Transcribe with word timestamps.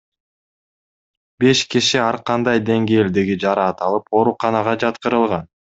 Беш 1.43 1.61
киши 1.75 2.01
ар 2.07 2.19
кандай 2.31 2.65
деңгээлдеги 2.71 3.39
жараат 3.47 3.87
алып, 3.91 4.13
ооруканага 4.23 4.79
жаткырылган. 4.87 5.53